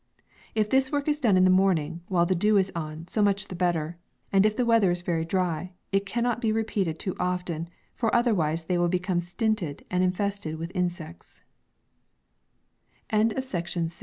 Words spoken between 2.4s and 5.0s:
is on, so much the better, and if the wea ther